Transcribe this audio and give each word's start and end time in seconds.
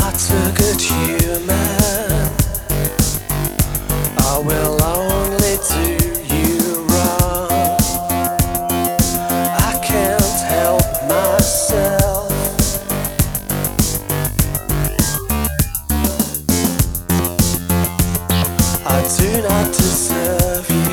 not 0.00 0.30
a 0.30 0.52
good 0.54 0.80
human. 0.80 2.18
I 4.18 4.38
will 4.38 4.82
only 4.82 5.56
do 5.72 5.86
you 6.34 6.86
wrong. 6.90 7.76
I 9.68 9.72
can't 9.82 10.40
help 10.54 10.86
myself. 11.08 12.30
I 18.86 18.98
do 19.18 19.42
not 19.42 19.66
deserve 19.72 20.70
you. 20.70 20.87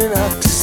enough 0.00 0.53